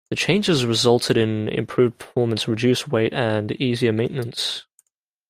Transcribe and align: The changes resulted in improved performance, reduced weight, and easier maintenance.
The 0.09 0.15
changes 0.15 0.65
resulted 0.65 1.15
in 1.15 1.47
improved 1.47 1.99
performance, 1.99 2.47
reduced 2.47 2.87
weight, 2.87 3.13
and 3.13 3.51
easier 3.61 3.91
maintenance. 3.93 4.65